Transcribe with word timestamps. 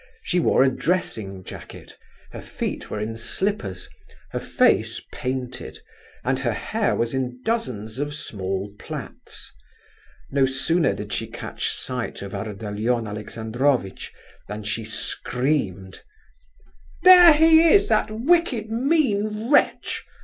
She 0.23 0.39
wore 0.39 0.63
a 0.63 0.75
dressing 0.75 1.43
jacket, 1.43 1.95
her 2.31 2.41
feet 2.41 2.89
were 2.89 2.99
in 2.99 3.15
slippers, 3.15 3.87
her 4.31 4.39
face 4.39 4.99
painted, 5.13 5.77
and 6.23 6.39
her 6.39 6.53
hair 6.53 6.95
was 6.95 7.13
in 7.13 7.39
dozens 7.43 7.99
of 7.99 8.15
small 8.15 8.73
plaits. 8.79 9.53
No 10.31 10.47
sooner 10.47 10.93
did 10.95 11.13
she 11.13 11.27
catch 11.27 11.69
sight 11.71 12.23
of 12.23 12.33
Ardalion 12.33 13.05
Alexandrovitch 13.07 14.11
than 14.47 14.63
she 14.63 14.83
screamed: 14.83 16.01
"There 17.03 17.33
he 17.33 17.71
is, 17.71 17.87
that 17.89 18.09
wicked, 18.09 18.71
mean 18.71 19.51
wretch! 19.51 20.03